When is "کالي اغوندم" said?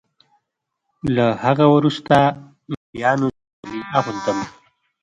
3.61-4.39